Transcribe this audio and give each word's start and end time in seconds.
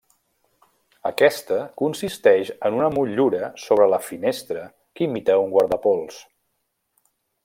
Aquesta 1.09 1.57
consisteix 1.81 2.49
en 2.69 2.79
una 2.79 2.89
motllura 2.97 3.49
sobre 3.67 3.87
la 3.95 4.01
finestra 4.09 4.67
que 4.97 5.07
imita 5.09 5.37
un 5.47 5.55
guardapols. 5.57 6.19